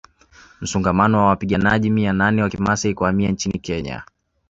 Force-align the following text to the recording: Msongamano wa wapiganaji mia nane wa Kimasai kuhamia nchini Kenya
Msongamano 0.61 1.17
wa 1.17 1.25
wapiganaji 1.25 1.89
mia 1.89 2.13
nane 2.13 2.41
wa 2.43 2.49
Kimasai 2.49 2.93
kuhamia 2.93 3.31
nchini 3.31 3.59
Kenya 3.59 4.03